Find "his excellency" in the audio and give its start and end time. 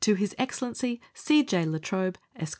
0.03-0.99